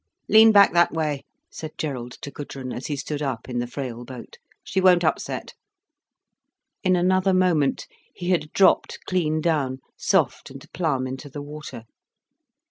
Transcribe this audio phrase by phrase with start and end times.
[0.27, 1.21] "Lean back that way,"
[1.51, 4.39] said Gerald to Gudrun, as he stood up in the frail boat.
[4.63, 5.53] "She won't upset."
[6.83, 11.83] In another moment, he had dropped clean down, soft and plumb, into the water.